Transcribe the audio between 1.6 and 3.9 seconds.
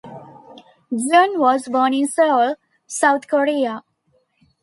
born in Seoul, South Korea.